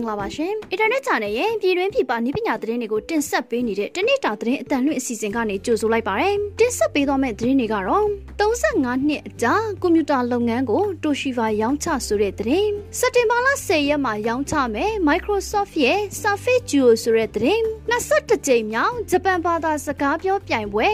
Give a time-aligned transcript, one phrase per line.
[0.00, 8.06] င်္ဂလာပါရှင်။အင်တာနက်ချန်နယ်ရဲ့ပြည်တွင်းပြည်ပနည်းပညာသတင်းတွေကိုတင်ဆက်ပေးနေတဲ့တနေ့တာသတင်းအတန်လွင့်အစီအစဉ်ကနေကြိုဆိုလိုက်ပါရစေ။တင်ဆက်ပေးသွားမယ့်သတင်းတွေကတော့
[8.40, 20.86] 35နှစ်အကြာကွန်ပျူတာလုပ်ငန်းကို Toshiba ရောင်းချဆိုတဲ့သတင်း။စက်တင်ဘာလ10ရက်မှာရောင်းချမယ် Microsoft ရဲ့ Surface Duo ဆိုတဲ့သတင်း။21ကြိမ်မြောက်ဂျပန်ဘာသာစကားပြောပြိုင်ပွဲ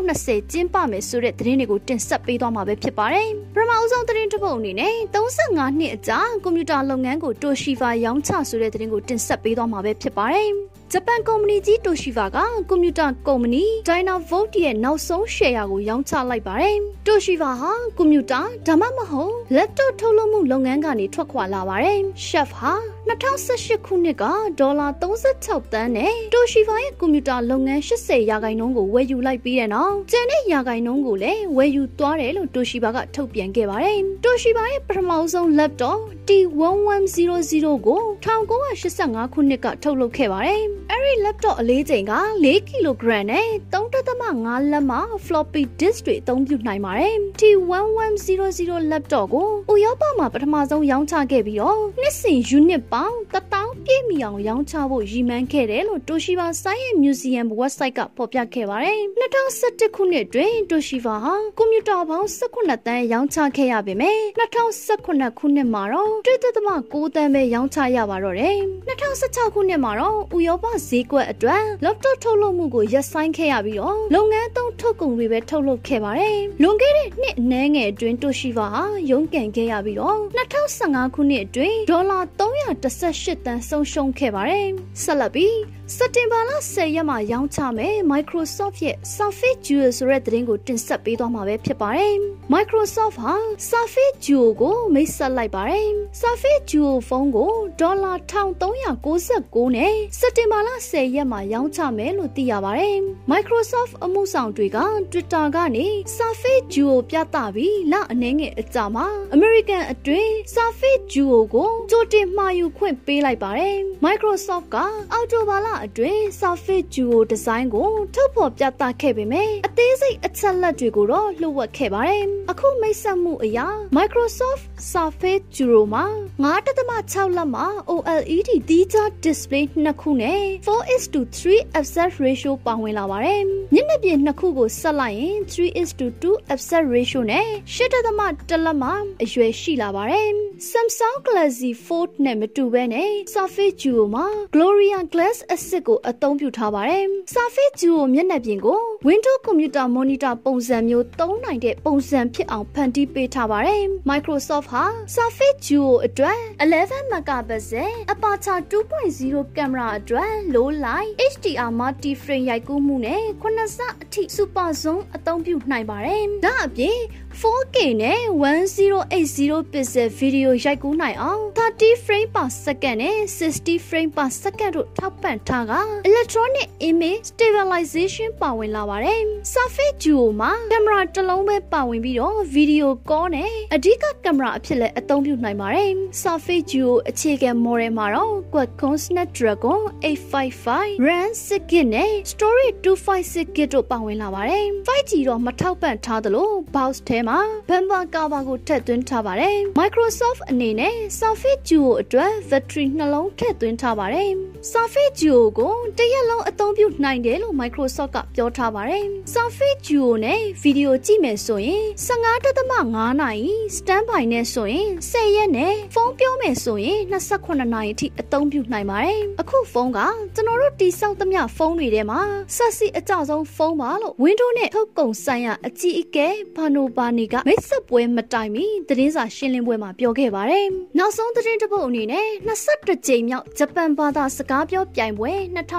[0.00, 10.50] 2020ကျင်းပမယ်ဆိုတဲ့သတင်းတွေကိုတင်ဆက်ပေးသွားမှာပဲဖြစ်ပါတယ်။ပထမအဆုံးသတင်းတစ်ပုဒ်အနေနဲ့35နှစ်အကြာကွန်ပျူတာလုပ်ငန်းကို Toshiba ရောင်းချဆိုတဲ့သတင်းကိုတင်ဆက်ပေးသွားမှာပဲဖြစ်ပါတယ်။
[10.92, 22.72] ဂျပန်ကုမ္ပဏီကြီး Toshiba ကကွန်ပျူတာကုမ္ပဏီ Dynavolt ရဲ့နောက်ဆုံး share ကိုရောင်းချလိုက်ပါတယ်။ Toshiba ဟာကွန်ပျူတာဒါမှမဟုတ် laptop ထုတ်လုပ်မှုလုပ်ငန်းကနေထွက်ခွာလာပါတယ်။ Chef ဟာ
[23.08, 24.24] 2018ခုနှစ်က
[24.60, 24.88] ဒေါ်လာ
[25.30, 42.12] 36သန်းနဲ့ Toshiba ရဲ့ကွန်ပျူတာလုပ်ငန်း80ရာခိုင်နှုန်းကိုဝယ်ယူလိုက်ပြီးတဲ့နောက်ကျန်တဲ့ရာခိုင်နှုန်းကိုလည်းဝယ်ယူသွားတယ်လို့ Toshiba ကထုတ်ပြန်ခဲ့ပါတယ်။ Toshiba ရဲ့ပထမဆုံး laptop T1100 ကို1985ခုနှစ်ကထုတ်လုပ်ခဲ့ပါတယ်။အဲဒီ laptop အလေးချိန်က
[42.44, 44.92] 4 kg နဲ့3.5လက်မ
[45.26, 61.14] floppy disk တွေအသုံးပြုနိုင်ပါတယ်။ T1100 laptop ကိုဥရောပမှာပထမဆုံးရောင်းချခဲ့ပြီးတော့နှစ်စဉ် unit ပေါင်း1000 ပြည့်မီအောင်ရောင်းချဖို့ရည်မှန်းခဲ့တယ်လို့ Toshiba Science Museum website ကဖော်ပြခဲ့ပါတယ်။2017ခုနှစ်တွင် Toshiba
[61.24, 68.56] ဟာကွန်ပျူတာပေါင်း18တန်းရောင်းချခဲ့ရပေမဲ့2018ခုနှစ်မှာတော့1.9တန်းပဲရောင်းချရပါတော့တယ်။
[68.88, 84.68] 2016ခုနှစ်မှာတော့ဥရောပဈေးကွက်အတွက် laptop ထုတ်လုပ်မှုကိုရပ်ဆိုင်းခဲ့ရပြီးတော့လုပ်ငန်းသုံးထုတ်ကုန်တွေပဲထုတ်လုပ်ခဲ့ပါတယ်။လွန်ခဲ့တဲ့နှစ်အနည်းငယ်အတွင်း Toshiba ဟာရုန်းကန်ခဲ့ရပြီးတော့2015ခုနှစ်အတွင်းဒေါ်လာ318တန်းဆုံးရှုံးခဲ့ပါတယ်။
[85.02, 85.56] ဆက်လက်ပြီး
[85.92, 92.14] စက်တင်ဘာလ10ရက်မှာရောင်းချမယ် Microsoft ရဲ့ Surface Duo ဆိုတဲ့သတင်းကိုတင်ဆက်ပေးသွားမှာပဲဖြစ်ပါတယ်။
[92.54, 93.34] Microsoft ဟာ
[93.70, 95.88] Surface Duo ကိုမိတ်ဆက်လိုက်ပါတယ်။
[96.20, 102.96] Surface Duo ဖုန်းကိုဒေါ်လာ1399နဲ့စက်တင်ဘာလ10ရက်မှာရောင်းချမယ်လို့သိရပါတယ်။
[103.32, 104.78] Microsoft အမှုဆောင်တွေက
[105.12, 105.86] Twitter ကနေ
[106.18, 109.06] Surface Duo ပြသပြီးလအနှဲငယ်အကြာမှာ
[109.36, 114.76] American အတွင်း Surface Duo ကိုကြိုတင်မှာယူခွင့်ပေးလိုက်ပါတယ်။ Microsoft က
[115.12, 123.58] အောက်တိုဘာလအတွင်း Surface Duo ဒီဇိုင်းကိုထုတ်ဖော်ပြသခဲ့ပေမဲ့အသေးစိတ်အချက်လက်တွေကိုတော့လှုပ်ဝက်ခဲ့ပါတယ်။အခုမိတ်ဆက်မှုအရ
[123.98, 126.04] Microsoft Surface Duo မှာ
[126.44, 133.40] 9.6လက်မှာ OLED တီးခြား display နှစ်ခုနဲ့4:3 aspect ratio ပါဝင်လာပါတယ်။
[133.74, 140.28] မျက်နှာပြင်နှစ်ခုကိုဆက်လိုက်ရင်3:2 aspect ratio နဲ့8.1လက်မှာအရွယ်ရှိလာပါတယ်။
[140.70, 147.04] Samsung Galaxy Fold နဲ့မတူဘဲနဲ့ Surface Duo မှာ Gloria Glass အစစ်ကိုအသုံးပြုထားပါတယ်။
[147.34, 159.56] Surface Duo မျက်နှာပြင်ကို Windows Computer Monitor ပုံစံမျိုးသုံးနိုင်တဲ့ပုံစံဖြစ်အောင်ဖန်တီးပေးထားပါတယ်။ Microsoft ဟာ Surface Duo အတွက်11 megapixel aperture 2.0
[159.56, 166.98] ကင်မရာအတွက် low light HDR multi frame ရိုက်ကူးမှုနဲ့9ဆအထိ super zoom အသုံးပြုနိုင်ပါတယ်။ဒါအပြင်
[167.40, 175.72] 4K နဲ့1080 pixel video ရိုက်ကူးနိုင်အောင်30 frame per second နဲ့60 frame per second တို့ထောက်ပံ့ထားက
[176.08, 179.20] electronic image stabilization ပါဝင်လာပါတယ်။
[179.54, 185.90] Surface Duo မှာကင်မရာတစ်လုံးပဲပါဝင်ပြီးတော့ video call နဲ့အဓိကကင်မရာအဖြစ်လည်းအသုံးပြုနိုင်ပါတယ်။
[186.22, 195.10] Surface Duo အခြေခံ model မှာတော့ Qualcomm Snapdragon 855 RAM 6GB နဲ့ storage 256GB တို့ပါဝင်လာပါတယ်။ 5G
[195.28, 197.38] တော့မထောက်ပံ့ထားသလို box ထဲမှာ
[197.68, 204.32] bumper cover ကိုထည့်သွင်းထားပါတယ်။ Microsoft အနေနဲ့ Surface Duo အတွက် battery နှလုံးထည့်သွင်းထားပါတယ်။
[204.72, 209.04] Surface Duo ကိုတရက်လုံးအသုံးပြုနိုင်တယ်လို့ Microsoft ကပြောထားပါတယ်။
[209.34, 219.98] Surface Duo နဲ့ဗီဒီယိုကြည့်မယ်ဆိုရင်15.5နာရီ standby နဲ့ဆိုရင်10ရက်နဲ့ဖုန်းပြောမယ်ဆိုရင်28နာရီအထိအသုံးပြုနိုင်ပါတယ်။အခုဖုန်းက
[220.34, 222.20] ကျွန်တော်တို့တိစောက်သမျှဖုန်းတွေထဲမှာ
[222.56, 230.66] ဆက်စီအကြဆုံးဖုန်းပါလို့ Windows နဲ့ထုတ်ကုန်ဆိုင်ရာအကြီးအကဲဘာနိုဘာနီကမိတ်ဆက်ပွဲမတိုင်မီသတင်းစာရှင်းလင်းပွဲမှာပြောခဲ့ပါတယ်။
[230.98, 235.32] နောက်ဆုံးသတင်းတစ်ပုဒ်အနေနဲ့22ကြိမ်မြောက်ဂျပန်ဘာသာစကားပြောပြိုင်ပွဲ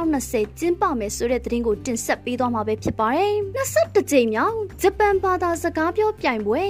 [0.07, 6.61] 2020ကျင်းပမယ်ဆိုတဲ့သတင်းကိုတင်ဆက်ပေးသွားမှာပဲဖြစ်ပါတယ်။22ကြိမ်မြောက်ဂျပန်ဘာသာစကားပြောပြိုင်ပွဲ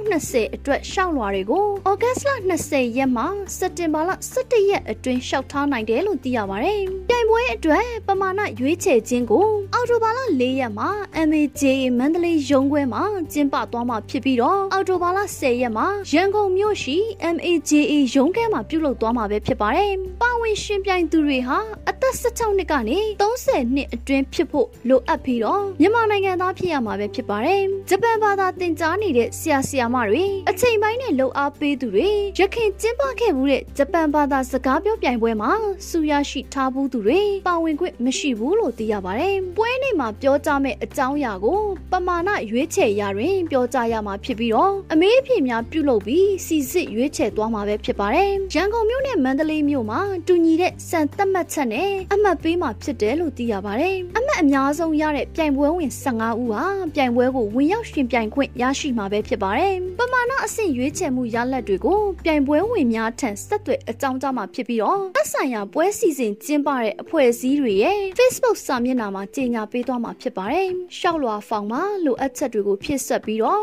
[0.00, 2.16] 2020အတွက်ရှောက်လွှာတွေကိုဩဂတ်
[2.50, 3.24] လ20ရက်မှ
[3.58, 10.88] စက်တင်ဘာလ17ရက်အတွင်းရှောက်ထားနိုင်တယ်လို့သိရပါတယ်။ပြိုင်ပွဲအတွက်ပမာဏရွေးချယ်ခြင်းကိုအောက်တိုဘာလ4ရက်မှာ
[11.28, 13.02] MAJA မန္တလေးရုံးခွဲမှာ
[13.32, 16.96] ကျင်းပသွားမှာဖြစ်ပြီးတော့အောက်တိုဘာလ10ရက်မှာရန်ကုန်မြို့ရှိ
[17.34, 19.92] MAJA ရုံးခန်းမှာပြုလုပ်သွားမှာပဲဖြစ်ပါတယ်။
[20.22, 21.58] ပါဝင်ရှင်ပြိုင်သူတွေဟဟာ
[21.90, 32.08] အသက်16နှစ်ကနေ30နှစ်အတွင်းဖြစ်ဖို့လိုအပ်ပြီးတော့မြန်မာနိုင်ငံသားဖြစ်ရမှာပဲဖြစ်ပါတယ်ဂျပန်ဘာသာသင်ကြားနေတဲ့ဆရာဆရာမတွေအချိန်ပိုင်းနဲ့လှုပ်အားပေးသူတွေ
[32.38, 35.52] ရခင်ကျင်းပခဲ့မှုတဲ့ဂျပန်ဘာသာစကားပြောပြိုင်ပွဲမှာ
[35.88, 41.60] စူရရှိထားဘူးသူတွေပါဝင်ခွင့်မရှိဘူးလို့သိရပါတယ်ပွဲနေ့မှာပြောကြားမဲ့အကြောင်းအရာကို
[41.92, 70.68] ပမာဏရွေးချယ်ရာတွင်ပြောကြားရမှာဖြစ်ပြီးတော့အမေးအဖြေများပြုလုပ်ပြီးစီစစ်ရွေးချယ်သွားမှာပဲဖြစ်ပါတယ်ရန်ကုန်မြို့နဲ့မန္တလေးမြို့မှာတူညီတဲ့စံသတ်မှတ်ချက်နဲ့အမှတ်ပေးမှာဖြစ်တယ်လို့သိရပါတယ်အမှတ်အများဆုံးရတဲ့ပြိုင်ပွဲဝင်15ဦးဟာပြိုင်ပွဲကိုဝင်ရောက်ရှင်ပြိုင်ခွင့်ရရှိမှာပဲဖြစ်ပါတယ်ပမာဏအဆင့်ရွေးချယ်မှုရလဒ်တွေကိုပြိုင်ပွဲဝင်များထံဆက်သွယ်အကြောင်းကြားမှာဖြစ်ပြီးတော့သက်ဆိုင်ရာပွဲစီစဉ်ကျင်းပတဲ့အဖွဲ့အစည်းတွေရဲ့ Facebook စာမျက်နှာမှာကြေညာပေးသွားမှာဖြစ်ပါတယ်။
[70.98, 73.62] ရှောက်လွာဖောင်မှာလိုအပ်ချက်တွေကိုဖြည့်ဆွတ်ပြီးတော့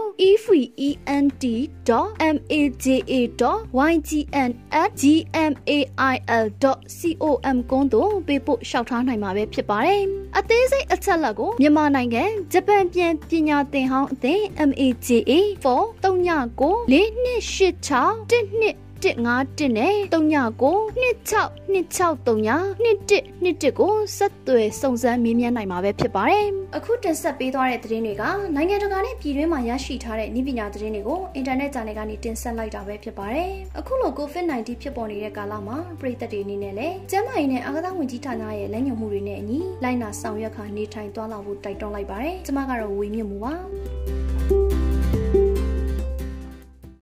[7.53, 10.01] efreent.maga.ygn@gmail.com ကုန်းသို့ပေးပို့လျှောက်ထားနိုင်မှာပဲဖြစ်ပါတယ်။
[10.37, 12.23] အသေးစိတ်အချက်လက်ကိုမြန်မာနိုင်ငံ
[12.53, 15.31] ဂျပန်ပြန်ပညာသင်ဟောင်းအသင်း MAGA
[15.63, 20.73] 4 39 4286 12 151နဲ့39
[21.03, 26.45] 26 2639 2121ကိုဆက်သွယ်စုံစမ်းမေးမြန်းနိုင်မှာပဲဖြစ်ပါတယ်။
[26.77, 28.23] အခုတင်ဆက်ပေးသွားတဲ့သတင်းတွေက
[28.55, 43.53] နိုင်ငံတကာနဲ့ပြည်တွင်းမှာရရှိထားတဲ့နည်းပညာသတင်းတွေကိုအင်တာနက် channel ကနေတင်ဆက်လိုက်တာပဲဖြစ်ပါတယ်။အခုလို COVID-19 ဖြစ်ပေါ်နေတဲ့ကာလမှာပြည်သက်တွေအနေနဲ့လည်းကျန်းမာရေးနဲ့အာသာဝင်ကြီးဌာနရဲ့လက်ညှိုးမှုတွေနဲ့အညီလိုက်နာဆောင်ရွက်ခါနေထိုင်သွားလာဖို့တိုက်တွန်းလိုက်ပါတယ်။ကျွန်မကတော့ဝေမြင့်မှုပါ။